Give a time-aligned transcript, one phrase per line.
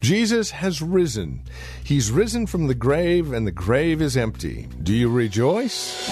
[0.00, 1.42] Jesus has risen.
[1.84, 4.66] He's risen from the grave, and the grave is empty.
[4.82, 6.08] Do you rejoice?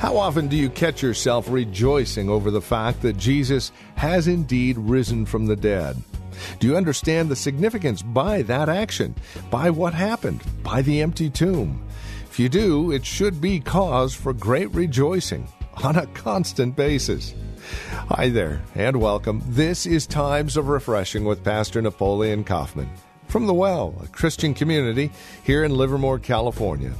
[0.00, 5.26] How often do you catch yourself rejoicing over the fact that Jesus has indeed risen
[5.26, 6.02] from the dead?
[6.58, 9.14] Do you understand the significance by that action,
[9.50, 11.84] by what happened, by the empty tomb?
[12.30, 15.48] If you do, it should be cause for great rejoicing
[15.82, 17.34] on a constant basis.
[18.08, 19.42] Hi there, and welcome.
[19.46, 22.90] This is Times of Refreshing with Pastor Napoleon Kaufman
[23.28, 25.10] from The Well, a Christian community
[25.42, 26.92] here in Livermore, California.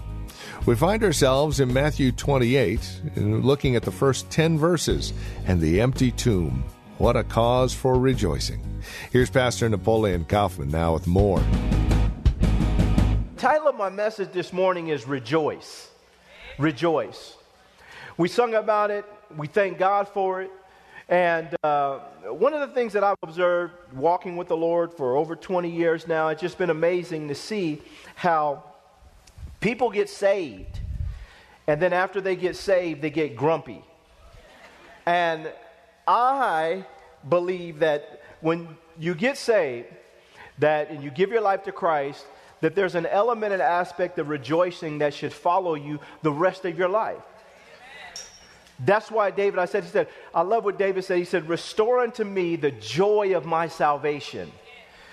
[0.67, 5.13] We find ourselves in Matthew 28, looking at the first 10 verses
[5.47, 6.65] and the empty tomb.
[6.99, 8.61] What a cause for rejoicing.
[9.11, 11.43] Here's Pastor Napoleon Kaufman now with more.
[13.37, 15.91] Title of my message this morning is Rejoice.
[16.59, 17.37] Rejoice.
[18.17, 19.05] We sung about it,
[19.37, 20.51] we thank God for it.
[21.09, 25.37] And uh, one of the things that I've observed walking with the Lord for over
[25.37, 27.83] 20 years now, it's just been amazing to see
[28.15, 28.63] how
[29.65, 30.79] People get saved,
[31.67, 33.83] and then after they get saved, they get grumpy.
[35.07, 35.51] And
[36.07, 36.85] I
[37.29, 39.89] believe that when you get saved,
[40.59, 42.27] that and you give your life to Christ,
[42.61, 46.79] that there's an element and aspect of rejoicing that should follow you the rest of
[46.79, 47.23] your life.
[48.79, 51.19] That's why David, I said, he said, I love what David said.
[51.19, 54.51] He said, Restore unto me the joy of my salvation.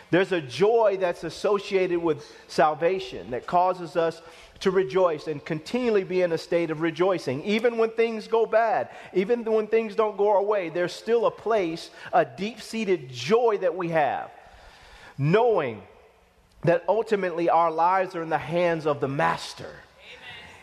[0.09, 4.21] There's a joy that's associated with salvation that causes us
[4.61, 7.43] to rejoice and continually be in a state of rejoicing.
[7.43, 11.31] Even when things go bad, even when things don't go our way, there's still a
[11.31, 14.31] place, a deep seated joy that we have,
[15.17, 15.81] knowing
[16.63, 19.75] that ultimately our lives are in the hands of the Master Amen.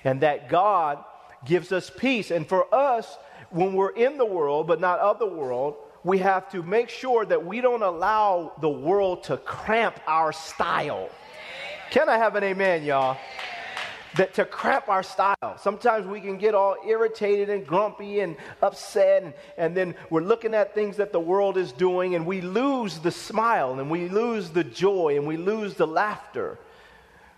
[0.04, 1.04] and that God
[1.44, 2.30] gives us peace.
[2.30, 3.18] And for us,
[3.50, 7.26] when we're in the world but not of the world, we have to make sure
[7.26, 11.08] that we don't allow the world to cramp our style.
[11.90, 13.16] Can I have an amen, y'all?
[14.16, 15.58] That to crap our style.
[15.58, 20.54] Sometimes we can get all irritated and grumpy and upset, and, and then we're looking
[20.54, 24.50] at things that the world is doing, and we lose the smile, and we lose
[24.50, 26.58] the joy, and we lose the laughter.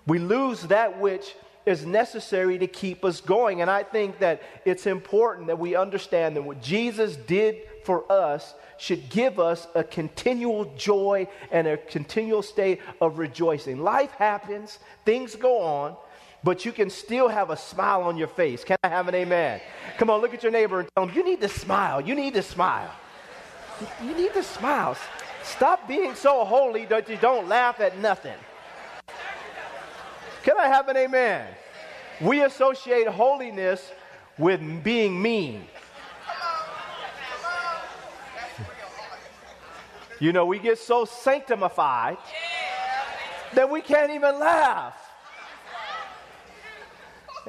[0.07, 1.35] We lose that which
[1.67, 3.61] is necessary to keep us going.
[3.61, 8.55] And I think that it's important that we understand that what Jesus did for us
[8.79, 13.79] should give us a continual joy and a continual state of rejoicing.
[13.79, 15.97] Life happens, things go on,
[16.43, 18.65] but you can still have a smile on your face.
[18.65, 19.61] Can I have an amen?
[19.99, 22.01] Come on, look at your neighbor and tell him, You need to smile.
[22.01, 22.91] You need to smile.
[24.03, 24.97] You need to smile.
[25.43, 28.37] Stop being so holy that you don't laugh at nothing.
[30.43, 31.47] Can I have an amen?
[32.21, 33.91] We associate holiness
[34.39, 35.67] with being mean.
[40.19, 42.19] You know, we get so sanctified
[43.55, 45.00] that we can't even laugh.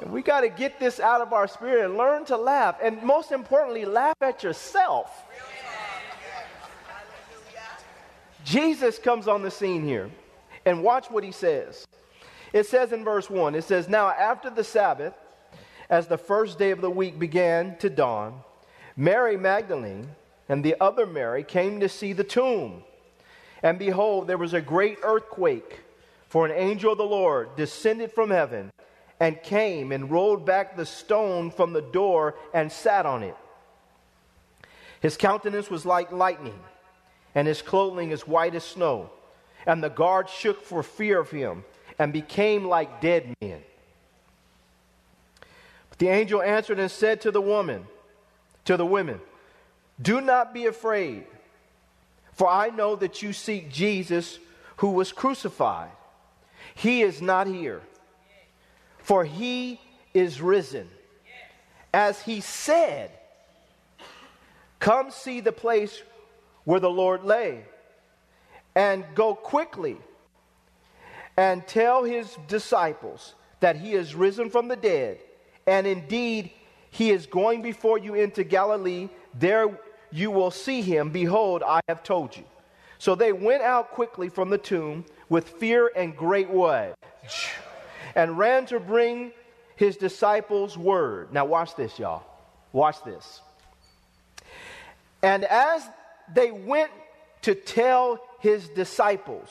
[0.02, 2.76] And we got to get this out of our spirit and learn to laugh.
[2.82, 5.08] And most importantly, laugh at yourself.
[8.44, 10.10] Jesus comes on the scene here.
[10.66, 11.86] And watch what he says.
[12.52, 15.14] It says in verse 1 it says, Now after the Sabbath,
[15.88, 18.40] as the first day of the week began to dawn,
[18.96, 20.08] Mary Magdalene
[20.48, 22.82] and the other Mary came to see the tomb.
[23.62, 25.80] And behold, there was a great earthquake,
[26.28, 28.72] for an angel of the Lord descended from heaven
[29.22, 33.36] and came and rolled back the stone from the door and sat on it.
[34.98, 36.58] His countenance was like lightning,
[37.32, 39.10] and his clothing as white as snow.
[39.64, 41.64] And the guards shook for fear of him
[42.00, 43.62] and became like dead men.
[45.88, 47.86] But the angel answered and said to the woman,
[48.64, 49.20] to the women,
[50.00, 51.26] do not be afraid,
[52.32, 54.40] for I know that you seek Jesus
[54.78, 55.92] who was crucified.
[56.74, 57.82] He is not here,
[59.02, 59.80] for he
[60.14, 60.88] is risen.
[61.92, 63.10] As he said,
[64.78, 66.02] Come see the place
[66.64, 67.64] where the Lord lay.
[68.74, 69.98] and go quickly
[71.36, 75.18] and tell his disciples that he is risen from the dead,
[75.66, 76.50] and indeed
[76.90, 79.08] he is going before you into Galilee.
[79.38, 79.78] There
[80.10, 81.10] you will see him.
[81.10, 82.44] Behold, I have told you.
[82.98, 86.94] So they went out quickly from the tomb with fear and great what?
[88.14, 89.32] And ran to bring
[89.76, 91.32] his disciples word.
[91.32, 92.24] Now, watch this, y'all.
[92.72, 93.40] Watch this.
[95.22, 95.86] And as
[96.32, 96.90] they went
[97.42, 99.48] to tell his disciples,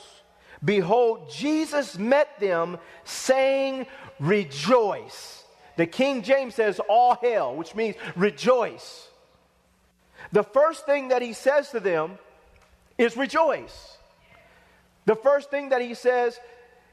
[0.63, 3.87] behold, Jesus met them, saying,
[4.19, 5.43] Rejoice.
[5.77, 9.07] The King James says, All hail, which means rejoice.
[10.31, 12.19] The first thing that he says to them
[12.97, 13.97] is rejoice.
[15.05, 16.39] The first thing that he says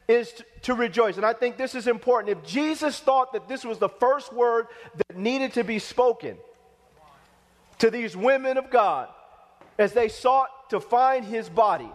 [0.08, 1.16] is to, to, rejoice.
[1.16, 2.37] And I think this is important.
[2.37, 4.66] If Jesus thought that this was the first word
[4.96, 6.38] that needed to be spoken
[7.78, 9.08] to these women of God
[9.78, 11.90] as they sought to find his body,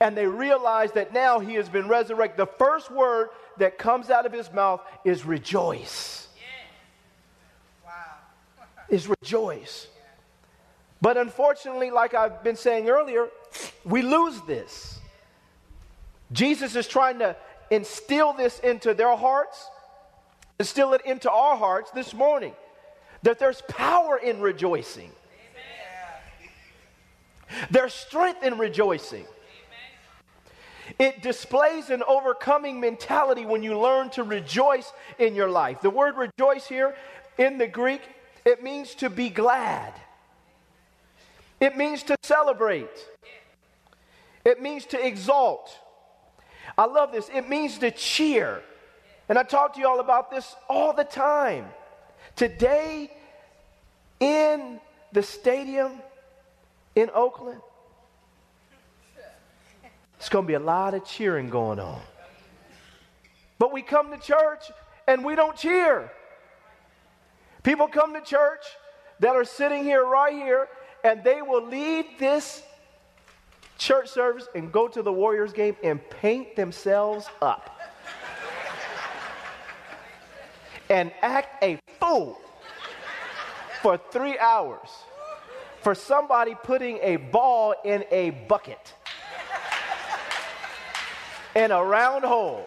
[0.00, 4.26] and they realized that now he has been resurrected, the first word that comes out
[4.26, 6.28] of his mouth is rejoice.
[6.36, 7.90] Yeah.
[7.90, 8.74] Wow.
[8.88, 9.88] is rejoice.
[11.00, 13.28] But unfortunately, like I've been saying earlier,
[13.84, 14.97] we lose this.
[16.32, 17.36] Jesus is trying to
[17.70, 19.68] instill this into their hearts,
[20.58, 22.54] instill it into our hearts this morning
[23.22, 25.10] that there's power in rejoicing,
[27.70, 29.24] there's strength in rejoicing.
[30.98, 35.82] It displays an overcoming mentality when you learn to rejoice in your life.
[35.82, 36.94] The word rejoice here
[37.36, 38.00] in the Greek,
[38.44, 39.92] it means to be glad.
[41.60, 42.88] It means to celebrate.
[44.44, 45.76] It means to exalt.
[46.76, 47.28] I love this.
[47.32, 48.62] It means to cheer.
[49.28, 51.66] And I talk to you all about this all the time.
[52.36, 53.10] Today,
[54.20, 54.80] in
[55.12, 55.92] the stadium
[56.94, 57.60] in Oakland,
[60.18, 62.00] it's going to be a lot of cheering going on.
[63.58, 64.70] But we come to church
[65.06, 66.10] and we don't cheer.
[67.62, 68.64] People come to church
[69.20, 70.68] that are sitting here right here
[71.04, 72.62] and they will leave this
[73.78, 77.80] church service and go to the Warriors game and paint themselves up
[80.90, 82.38] and act a fool
[83.82, 84.88] for three hours
[85.80, 88.94] for somebody putting a ball in a bucket
[91.54, 92.66] in a round hole.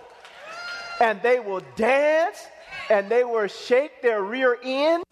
[1.00, 2.38] And they will dance
[2.90, 5.04] and they will shake their rear end.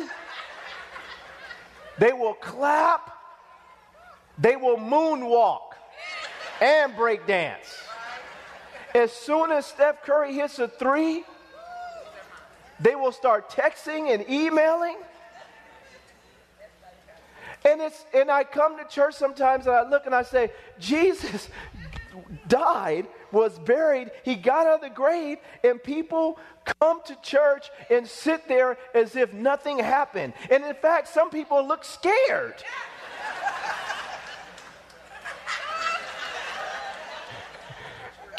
[1.98, 3.12] They will clap.
[4.38, 5.69] They will moonwalk
[6.62, 7.78] and break dance.
[8.96, 11.24] As soon as Steph Curry hits a three,
[12.80, 14.98] they will start texting and emailing.
[17.66, 21.50] And it's and I come to church sometimes and I look and I say, Jesus
[22.48, 26.40] died, was buried, he got out of the grave, and people
[26.82, 30.34] come to church and sit there as if nothing happened.
[30.50, 32.64] And in fact, some people look scared.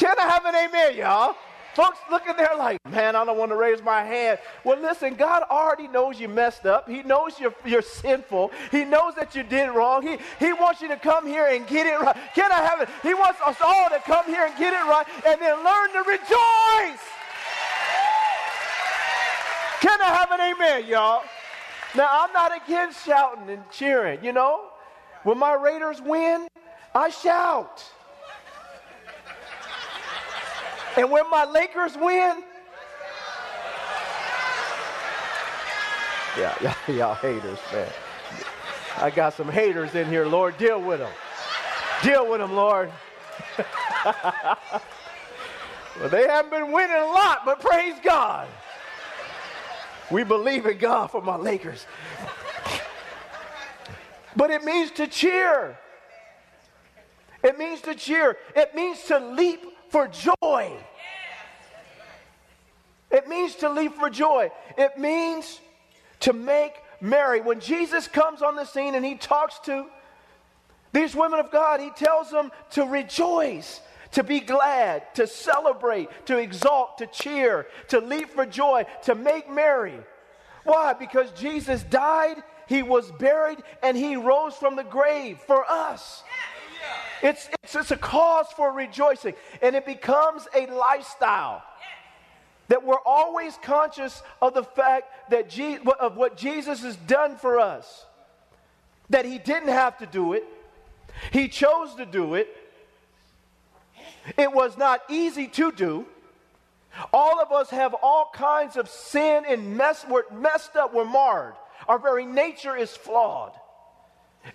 [0.00, 1.36] Can I have an amen, y'all?
[1.74, 4.38] Folks looking there like, man, I don't want to raise my hand.
[4.64, 6.88] Well, listen, God already knows you messed up.
[6.88, 8.50] He knows you're, you're sinful.
[8.70, 10.00] He knows that you did wrong.
[10.00, 12.16] He, he wants you to come here and get it right.
[12.34, 12.88] Can I have it?
[13.02, 15.98] He wants us all to come here and get it right and then learn to
[15.98, 17.04] rejoice.
[19.82, 21.24] Can I have an amen, y'all?
[21.94, 24.62] Now, I'm not against shouting and cheering, you know?
[25.24, 26.48] When my Raiders win,
[26.94, 27.84] I shout.
[31.00, 32.42] And when my Lakers win,
[36.36, 37.88] yeah, yeah, y'all haters, man.
[38.98, 40.58] I got some haters in here, Lord.
[40.58, 41.10] Deal with them.
[42.02, 42.92] Deal with them, Lord.
[44.04, 44.60] well,
[46.10, 48.46] they haven't been winning a lot, but praise God.
[50.10, 51.86] We believe in God for my Lakers.
[54.36, 55.78] but it means to cheer.
[57.42, 58.36] It means to cheer.
[58.54, 60.76] It means to leap for joy.
[63.10, 64.50] It means to leap for joy.
[64.78, 65.60] It means
[66.20, 67.40] to make merry.
[67.40, 69.86] When Jesus comes on the scene and he talks to
[70.92, 73.80] these women of God, he tells them to rejoice,
[74.12, 79.50] to be glad, to celebrate, to exalt, to cheer, to leap for joy, to make
[79.50, 79.94] merry.
[80.64, 80.92] Why?
[80.92, 86.22] Because Jesus died, he was buried, and he rose from the grave for us.
[87.22, 91.62] It's, it's, it's a cause for rejoicing, and it becomes a lifestyle.
[92.70, 97.60] That we're always conscious of the fact that Je- of what Jesus has done for
[97.60, 98.06] us.
[99.10, 100.44] That he didn't have to do it,
[101.32, 102.48] he chose to do it,
[104.36, 106.06] It was not easy to do.
[107.12, 110.04] All of us have all kinds of sin and mess.
[110.08, 110.92] We're messed up.
[110.92, 111.54] We're marred.
[111.88, 113.52] Our very nature is flawed.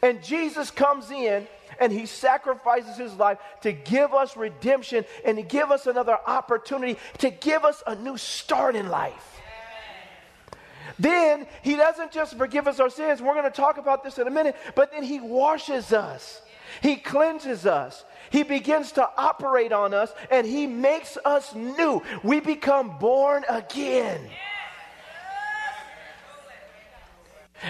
[0.01, 1.48] And Jesus comes in
[1.79, 7.00] and he sacrifices his life to give us redemption and to give us another opportunity
[7.19, 9.31] to give us a new start in life.
[11.00, 13.22] Then he doesn't just forgive us our sins.
[13.22, 16.41] We're going to talk about this in a minute, but then he washes us.
[16.81, 18.05] He cleanses us.
[18.29, 22.01] He begins to operate on us and he makes us new.
[22.24, 24.22] We become born again.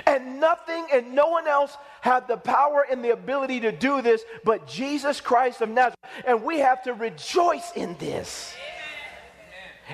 [0.05, 4.23] And nothing and no one else had the power and the ability to do this
[4.43, 5.95] but Jesus Christ of Nazareth.
[6.25, 8.53] And we have to rejoice in this.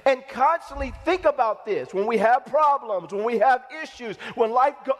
[0.06, 4.76] And constantly think about this when we have problems, when we have issues, when life
[4.86, 4.94] go,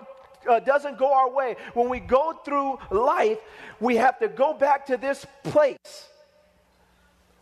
[0.50, 3.40] uh, doesn't go our way, when we go through life,
[3.82, 6.08] we have to go back to this place.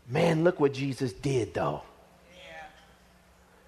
[0.07, 1.83] Man, look what Jesus did, though.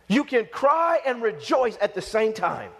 [0.07, 2.71] You can cry and rejoice at the same time.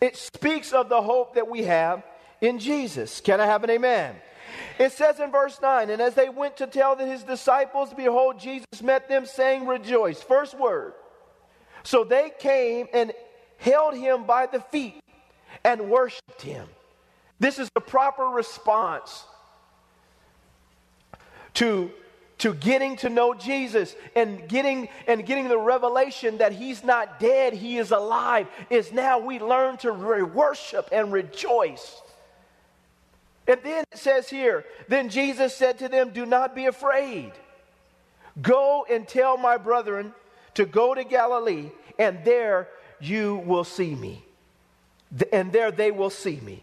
[0.00, 2.02] It speaks of the hope that we have
[2.40, 3.20] in Jesus.
[3.20, 4.16] Can I have an amen?
[4.78, 8.40] It says in verse 9, and as they went to tell that his disciples, behold,
[8.40, 10.22] Jesus met them, saying, Rejoice.
[10.22, 10.94] First word.
[11.82, 13.12] So they came and
[13.58, 15.02] held him by the feet
[15.64, 16.66] and worshiped him.
[17.38, 19.24] This is the proper response
[21.54, 21.90] to
[22.40, 27.52] to getting to know Jesus and getting and getting the revelation that he's not dead,
[27.52, 32.00] he is alive, is now we learn to re- worship and rejoice.
[33.46, 37.32] And then it says here, then Jesus said to them, Do not be afraid.
[38.40, 40.14] Go and tell my brethren
[40.54, 42.68] to go to Galilee, and there
[43.00, 44.24] you will see me.
[45.32, 46.62] And there they will see me.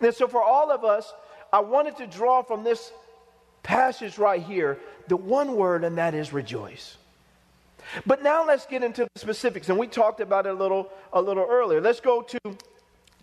[0.00, 1.12] And so, for all of us,
[1.52, 2.92] I wanted to draw from this
[3.62, 6.96] passage right here the one word, and that is rejoice.
[8.04, 11.20] But now let's get into the specifics, and we talked about it a little, a
[11.20, 11.80] little earlier.
[11.80, 12.40] Let's go to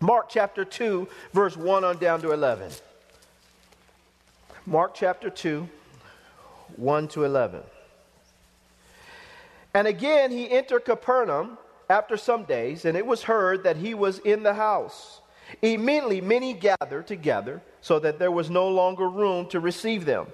[0.00, 2.70] Mark chapter 2, verse 1 on down to 11.
[4.66, 5.68] Mark chapter 2,
[6.76, 7.60] 1 to 11.
[9.74, 11.58] And again he entered Capernaum
[11.90, 15.20] after some days, and it was heard that he was in the house.
[15.60, 20.26] Immediately many gathered together, so that there was no longer room to receive them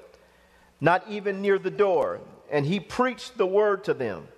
[0.80, 2.20] not even near the door,
[2.50, 4.28] and he preached the word to them.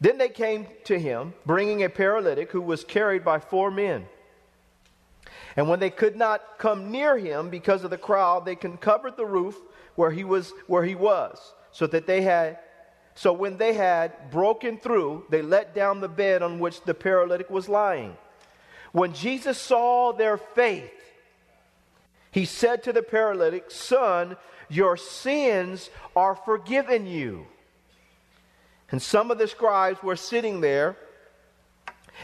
[0.00, 4.06] Then they came to him, bringing a paralytic who was carried by four men.
[5.56, 9.24] And when they could not come near him because of the crowd, they covered the
[9.24, 9.56] roof
[9.94, 12.58] where he was, where he was, so that they had
[13.16, 17.48] so when they had broken through, they let down the bed on which the paralytic
[17.48, 18.14] was lying.
[18.92, 20.92] When Jesus saw their faith,
[22.30, 24.36] he said to the paralytic, Son,
[24.68, 27.46] your sins are forgiven you.
[28.90, 30.96] And some of the scribes were sitting there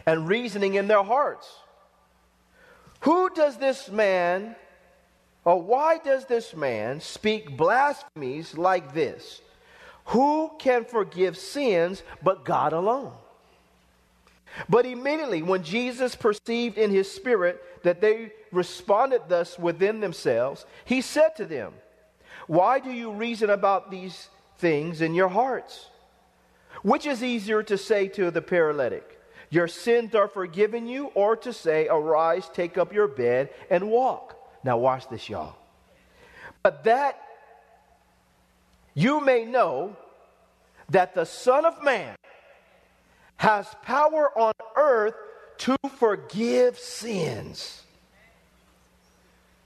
[0.07, 1.49] and reasoning in their hearts.
[3.01, 4.55] Who does this man,
[5.45, 9.41] or why does this man speak blasphemies like this?
[10.07, 13.13] Who can forgive sins but God alone?
[14.69, 21.01] But immediately, when Jesus perceived in his spirit that they responded thus within themselves, he
[21.01, 21.73] said to them,
[22.47, 25.89] why do you reason about these things in your hearts?
[26.83, 29.21] Which is easier to say to the paralytic,
[29.51, 34.37] Your sins are forgiven you, or to say, Arise, take up your bed, and walk?
[34.65, 35.57] Now, watch this, y'all.
[36.63, 37.21] But that
[38.95, 39.97] you may know
[40.91, 42.15] that the Son of Man
[43.37, 45.15] has power on earth
[45.59, 47.82] to forgive sins.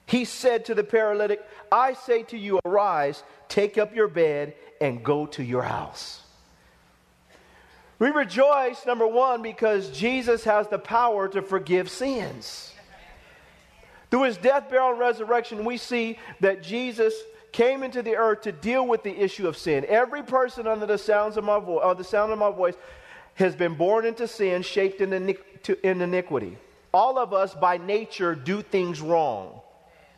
[0.06, 5.02] He said to the paralytic, I say to you, arise, take up your bed, and
[5.04, 6.22] go to your house.
[7.98, 12.72] We rejoice, number one, because Jesus has the power to forgive sins.
[14.10, 17.14] Through his death, burial, and resurrection, we see that Jesus
[17.50, 19.84] came into the earth to deal with the issue of sin.
[19.88, 22.75] Every person under the sounds of my voice, uh, the sound of my voice,
[23.34, 26.58] has been born into sin, shaped in, in iniquity.
[26.92, 29.60] All of us, by nature, do things wrong.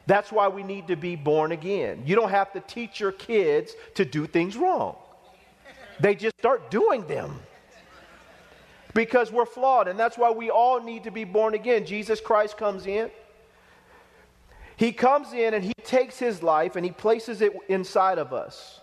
[0.08, 2.04] That's why we need to be born again.
[2.06, 4.96] You don't have to teach your kids to do things wrong,
[6.00, 7.38] they just start doing them
[8.94, 9.86] because we're flawed.
[9.86, 11.84] And that's why we all need to be born again.
[11.84, 13.10] Jesus Christ comes in.
[14.76, 18.80] He comes in and he takes his life and he places it inside of us.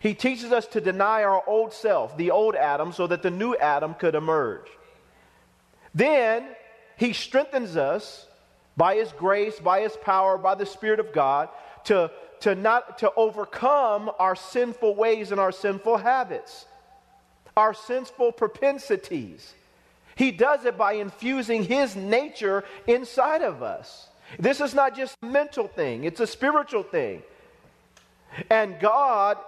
[0.00, 3.54] He teaches us to deny our old self, the old Adam, so that the new
[3.54, 4.66] Adam could emerge.
[5.94, 6.48] Then
[6.96, 8.26] he strengthens us
[8.76, 11.48] by His grace, by His power, by the Spirit of God,
[11.84, 16.66] to, to not to overcome our sinful ways and our sinful habits,
[17.56, 19.54] our sinful propensities.
[20.16, 24.08] He does it by infusing his nature inside of us.
[24.38, 27.22] This is not just a mental thing, it's a spiritual thing.
[28.50, 29.38] And God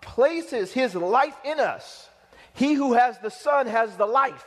[0.00, 2.08] places his life in us.
[2.54, 4.44] He who has the Son has the life.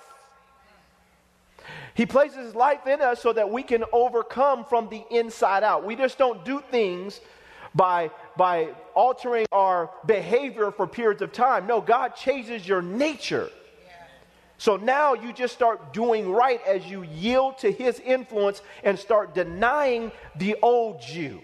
[1.94, 5.86] He places his life in us so that we can overcome from the inside out.
[5.86, 7.20] We just don't do things
[7.76, 11.68] by, by altering our behavior for periods of time.
[11.68, 13.50] No, God changes your nature.
[14.58, 19.34] So now you just start doing right as you yield to his influence and start
[19.34, 21.42] denying the old you.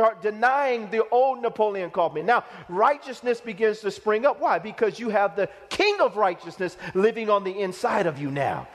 [0.00, 2.24] Start denying the old Napoleon Kaufman.
[2.24, 4.40] Now, righteousness begins to spring up.
[4.40, 4.58] Why?
[4.58, 8.66] Because you have the king of righteousness living on the inside of you now.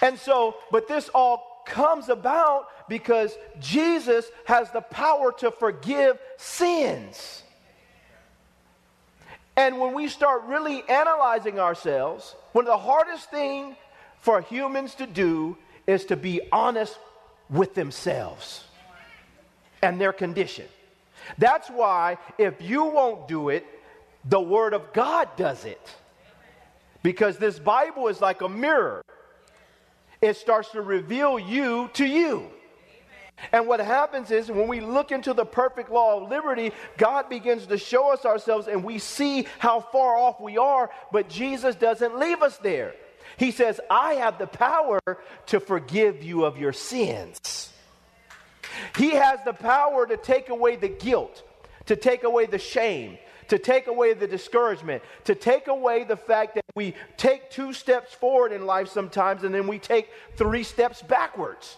[0.00, 7.42] And so, but this all comes about because Jesus has the power to forgive sins.
[9.58, 13.76] And when we start really analyzing ourselves, one of the hardest things
[14.20, 16.98] for humans to do is to be honest
[17.50, 18.64] with themselves
[19.82, 20.66] and their condition.
[21.36, 23.66] That's why if you won't do it,
[24.24, 25.80] the Word of God does it.
[27.02, 29.02] Because this Bible is like a mirror
[30.20, 32.48] it starts to reveal you to you.
[33.52, 37.66] And what happens is when we look into the perfect law of liberty, God begins
[37.66, 42.18] to show us ourselves and we see how far off we are, but Jesus doesn't
[42.18, 42.94] leave us there.
[43.36, 44.98] He says, I have the power
[45.46, 47.57] to forgive you of your sins.
[48.96, 51.42] He has the power to take away the guilt,
[51.86, 53.18] to take away the shame,
[53.48, 58.14] to take away the discouragement, to take away the fact that we take two steps
[58.14, 61.76] forward in life sometimes and then we take three steps backwards.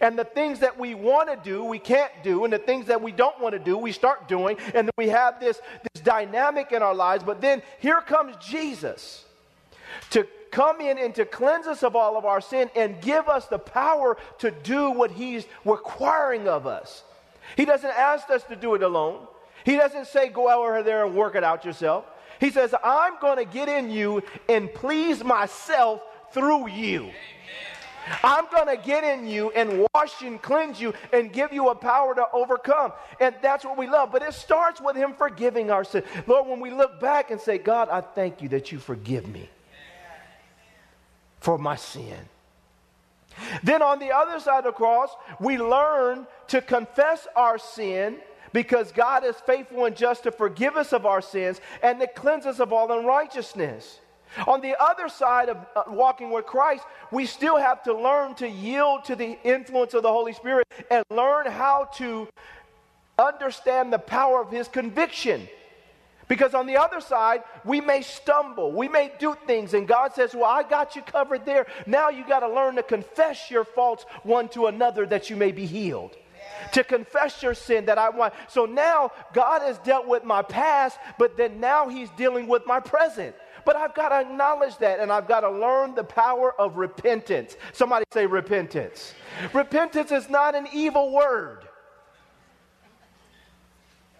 [0.00, 2.44] And the things that we want to do, we can't do.
[2.44, 4.56] And the things that we don't want to do, we start doing.
[4.74, 5.60] And we have this,
[5.94, 7.22] this dynamic in our lives.
[7.22, 9.24] But then here comes Jesus
[10.10, 13.44] to come in and to cleanse us of all of our sin and give us
[13.44, 17.04] the power to do what He's requiring of us.
[17.58, 19.26] He doesn't ask us to do it alone.
[19.66, 22.06] He doesn't say, go over there and work it out yourself.
[22.40, 26.00] He says, I'm going to get in you and please myself
[26.32, 27.10] through you.
[28.24, 31.74] I'm going to get in you and wash and cleanse you and give you a
[31.74, 32.92] power to overcome.
[33.20, 34.10] And that's what we love.
[34.10, 36.02] But it starts with Him forgiving our sin.
[36.26, 39.50] Lord, when we look back and say, God, I thank you that you forgive me
[41.46, 42.18] for my sin.
[43.62, 48.16] Then on the other side of the cross, we learn to confess our sin
[48.52, 52.46] because God is faithful and just to forgive us of our sins and to cleanse
[52.46, 54.00] us of all unrighteousness.
[54.48, 56.82] On the other side of uh, walking with Christ,
[57.12, 61.04] we still have to learn to yield to the influence of the Holy Spirit and
[61.10, 62.26] learn how to
[63.20, 65.48] understand the power of His conviction.
[66.28, 70.34] Because on the other side, we may stumble, we may do things, and God says,
[70.34, 71.66] Well, I got you covered there.
[71.86, 75.52] Now you got to learn to confess your faults one to another that you may
[75.52, 76.16] be healed
[76.72, 78.34] to confess your sin that I want.
[78.48, 82.80] So now God has dealt with my past, but then now He's dealing with my
[82.80, 83.34] present.
[83.64, 87.56] But I've got to acknowledge that and I've got to learn the power of repentance.
[87.72, 89.12] Somebody say repentance.
[89.52, 91.66] Repentance is not an evil word,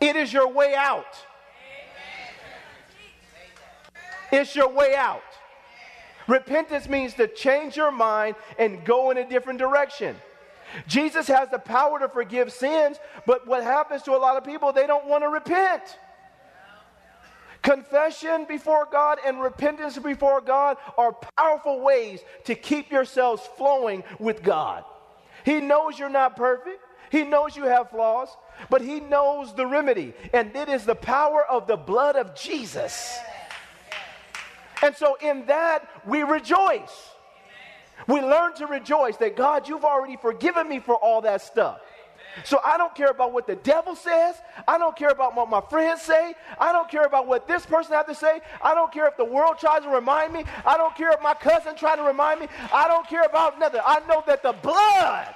[0.01, 1.17] it is your way out.
[4.33, 5.23] It's your way out.
[6.27, 10.17] Repentance means to change your mind and go in a different direction.
[10.89, 14.73] Jesus has the power to forgive sins, but what happens to a lot of people,
[14.73, 15.83] they don't want to repent.
[17.63, 24.43] Confession before God and repentance before God are powerful ways to keep yourselves flowing with
[24.43, 24.85] God.
[25.45, 26.81] He knows you're not perfect.
[27.11, 28.29] He knows you have flaws,
[28.69, 33.17] but He knows the remedy, and it is the power of the blood of Jesus.
[34.87, 37.11] And so, in that, we rejoice.
[38.07, 41.81] We learn to rejoice that God, you've already forgiven me for all that stuff.
[42.45, 44.37] So I don't care about what the devil says.
[44.69, 46.37] I don't care about what my friends say.
[46.57, 48.41] I don't care about what this person has to say.
[48.63, 50.45] I don't care if the world tries to remind me.
[50.65, 52.47] I don't care if my cousin tries to remind me.
[52.73, 53.81] I don't care about nothing.
[53.85, 55.35] I know that the blood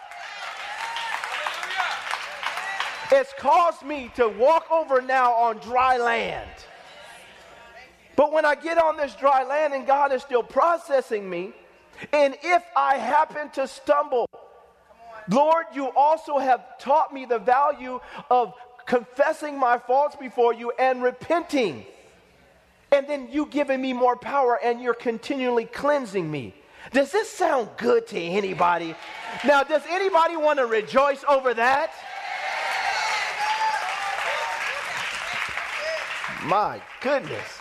[3.11, 6.49] has caused me to walk over now on dry land.
[8.21, 11.55] But when I get on this dry land and God is still processing me,
[12.13, 14.29] and if I happen to stumble,
[15.31, 17.99] Lord, you also have taught me the value
[18.31, 18.53] of
[18.85, 21.87] confessing my faults before you and repenting.
[22.93, 26.55] And then you giving me more power and you're continually cleansing me.
[26.93, 28.95] Does this sound good to anybody?
[29.47, 31.91] Now, does anybody want to rejoice over that?
[36.45, 37.60] My goodness.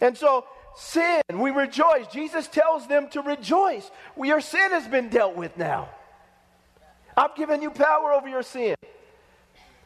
[0.00, 2.06] And so, sin, we rejoice.
[2.08, 3.90] Jesus tells them to rejoice.
[4.16, 5.88] Well, your sin has been dealt with now.
[7.16, 8.76] I've given you power over your sin.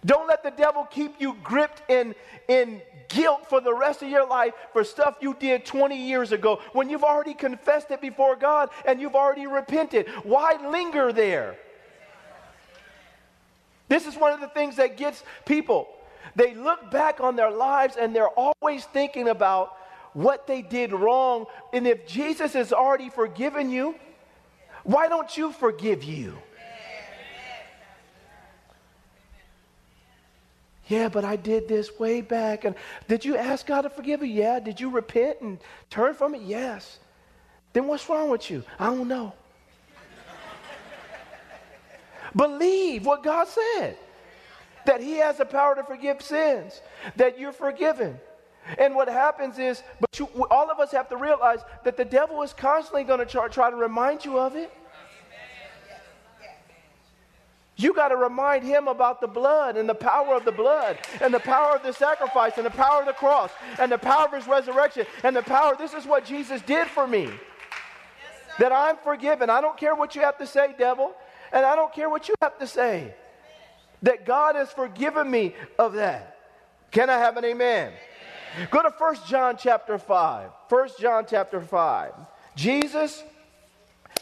[0.04, 2.14] Don't let the devil keep you gripped in,
[2.46, 6.60] in guilt for the rest of your life for stuff you did 20 years ago
[6.72, 10.08] when you've already confessed it before God and you've already repented.
[10.22, 11.56] Why linger there?
[13.88, 15.88] This is one of the things that gets people.
[16.36, 19.76] They look back on their lives and they're always thinking about
[20.14, 21.46] what they did wrong.
[21.72, 23.94] And if Jesus has already forgiven you,
[24.84, 26.38] why don't you forgive you?
[30.86, 32.64] Yeah, but I did this way back.
[32.64, 32.74] And
[33.08, 34.28] did you ask God to forgive you?
[34.28, 34.60] Yeah.
[34.60, 36.42] Did you repent and turn from it?
[36.42, 36.98] Yes.
[37.72, 38.62] Then what's wrong with you?
[38.78, 39.32] I don't know.
[42.36, 43.96] Believe what God said
[44.86, 46.82] that He has the power to forgive sins,
[47.16, 48.18] that you're forgiven.
[48.78, 52.42] And what happens is, but you, all of us have to realize that the devil
[52.42, 54.72] is constantly going to try, try to remind you of it.
[57.76, 61.34] You got to remind him about the blood and the power of the blood and
[61.34, 63.50] the power of the sacrifice and the power of the cross
[63.80, 65.74] and the power of his resurrection and the power.
[65.76, 67.24] This is what Jesus did for me.
[67.24, 67.32] Yes,
[68.60, 69.50] that I'm forgiven.
[69.50, 71.14] I don't care what you have to say, devil,
[71.52, 73.12] and I don't care what you have to say.
[74.02, 76.38] That God has forgiven me of that.
[76.92, 77.92] Can I have an amen?
[78.70, 80.50] Go to 1 John chapter 5.
[80.68, 82.12] 1 John chapter 5.
[82.56, 83.22] Jesus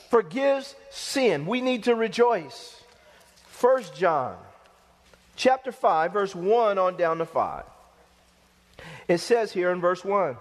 [0.09, 1.47] forgives sin.
[1.47, 2.83] We need to rejoice.
[3.61, 4.37] 1 John
[5.37, 7.65] chapter 5, verse 1 on down to 5.
[9.09, 10.37] It says here in verse 1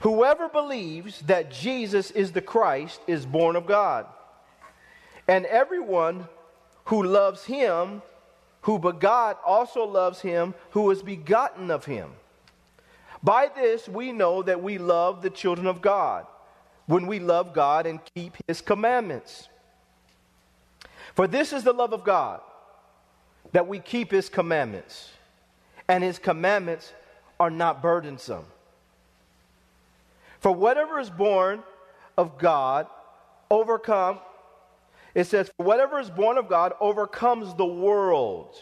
[0.00, 4.06] Whoever believes that Jesus is the Christ is born of God.
[5.28, 6.28] And everyone
[6.86, 8.02] who loves him,
[8.62, 12.10] who begot, also loves him who is begotten of him.
[13.22, 16.26] By this we know that we love the children of God,
[16.86, 19.48] when we love God and keep his commandments.
[21.14, 22.40] For this is the love of God,
[23.52, 25.10] that we keep his commandments,
[25.88, 26.92] and his commandments
[27.38, 28.44] are not burdensome.
[30.40, 31.62] For whatever is born
[32.16, 32.86] of God
[33.50, 34.18] overcome,
[35.14, 38.56] it says, For whatever is born of God overcomes the world.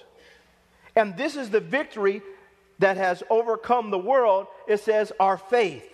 [0.96, 2.20] And this is the victory
[2.80, 4.48] that has overcome the world.
[4.68, 5.86] It says, Our faith.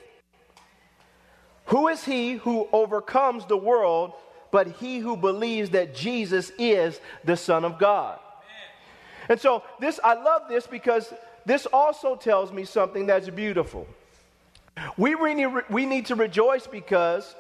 [1.67, 4.13] Who is he who overcomes the world
[4.51, 8.19] but he who believes that Jesus is the Son of God.
[9.29, 11.13] And so this I love this because
[11.45, 13.87] this also tells me something that's beautiful.
[14.97, 17.35] We we need to rejoice because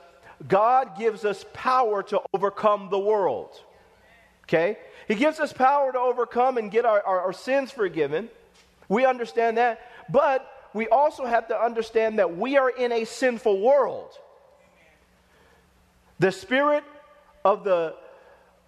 [0.46, 3.62] God gives us power to overcome the world.
[4.44, 4.78] Okay?
[5.08, 8.28] He gives us power to overcome and get our, our, our sins forgiven.
[8.88, 9.80] We understand that.
[10.08, 14.10] But we also have to understand that we are in a sinful world.
[16.18, 16.84] The Spirit
[17.44, 17.94] of, the,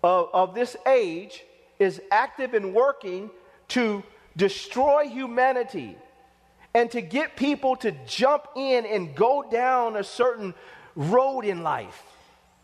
[0.02, 1.44] of, of this age
[1.78, 3.31] is active and working
[3.68, 4.02] to
[4.37, 5.96] destroy humanity
[6.74, 10.54] and to get people to jump in and go down a certain
[10.94, 12.02] road in life.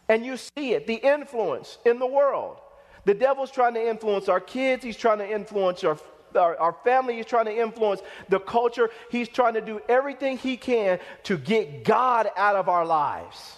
[0.08, 2.58] And you see it, the influence in the world.
[3.04, 5.98] The devil's trying to influence our kids, he's trying to influence our,
[6.36, 8.90] our, our, family, he's trying to influence the culture.
[9.10, 13.56] He's trying to do everything he can to get God out of our lives.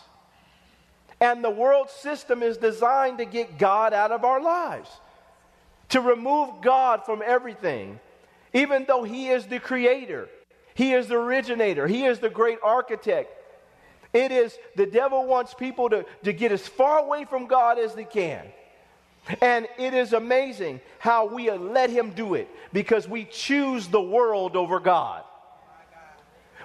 [1.20, 4.90] And the world system is designed to get God out of our lives,
[5.90, 8.00] to remove God from everything,
[8.52, 10.28] even though He is the creator,
[10.74, 13.32] He is the originator, He is the great architect.
[14.12, 17.94] It is the devil wants people to, to get as far away from God as
[17.94, 18.46] they can.
[19.40, 24.56] And it is amazing how we let him do it because we choose the world
[24.56, 25.24] over God.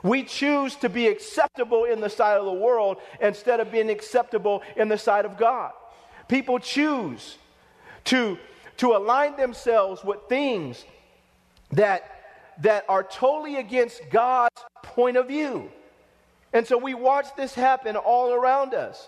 [0.04, 4.64] We choose to be acceptable in the sight of the world instead of being acceptable
[4.76, 5.72] in the sight of God.
[6.28, 7.38] People choose
[8.06, 8.38] to,
[8.78, 10.84] to align themselves with things
[11.72, 12.04] that,
[12.62, 15.72] that are totally against God's point of view.
[16.54, 19.08] And so we watch this happen all around us.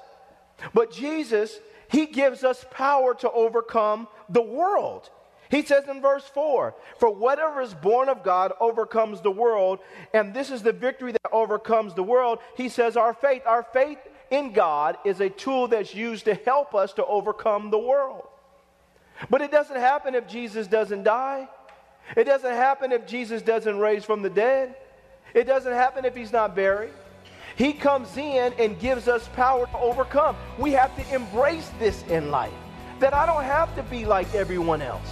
[0.73, 1.59] But Jesus,
[1.93, 5.12] He gives us power to overcome the world.
[5.51, 9.77] He says in verse 4 For whatever is born of God overcomes the world,
[10.12, 12.39] and this is the victory that overcomes the world.
[12.58, 13.99] He says, Our faith, our faith
[14.32, 18.23] in God is a tool that's used to help us to overcome the world.
[19.29, 21.47] But it doesn't happen if Jesus doesn't die.
[22.17, 24.75] It doesn't happen if Jesus doesn't raise from the dead.
[25.36, 26.93] It doesn't happen if he's not buried.
[27.55, 30.35] He comes in and gives us power to overcome.
[30.57, 32.53] We have to embrace this in life
[32.99, 35.07] that I don't have to be like everyone else.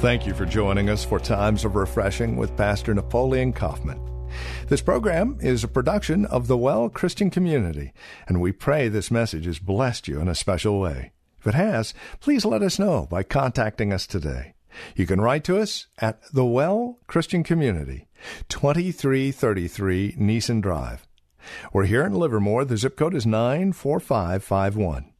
[0.00, 4.00] Thank you for joining us for Times of Refreshing with Pastor Napoleon Kaufman.
[4.66, 7.92] This program is a production of the Well Christian Community,
[8.26, 11.12] and we pray this message has blessed you in a special way.
[11.38, 14.51] If it has, please let us know by contacting us today.
[14.96, 18.08] You can write to us at the Well Christian Community,
[18.48, 21.06] 2333 Nissen Drive.
[21.72, 22.64] We're here in Livermore.
[22.64, 25.12] The zip code is 94551.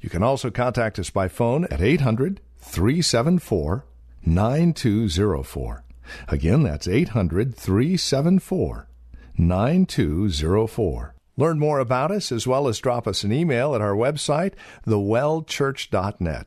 [0.00, 3.84] You can also contact us by phone at 800 374
[4.24, 5.84] 9204.
[6.28, 8.88] Again, that's 800 374
[9.36, 11.14] 9204.
[11.36, 14.54] Learn more about us as well as drop us an email at our website,
[14.86, 16.46] thewellchurch.net.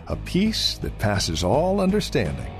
[0.11, 2.51] a peace that passes all understanding.